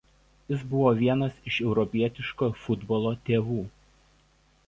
Jis 0.51 0.61
buvo 0.69 0.93
vienas 1.01 1.35
iš 1.51 1.59
Europietiško 1.65 2.49
futbolo 2.63 3.13
„tėvų“. 3.29 3.59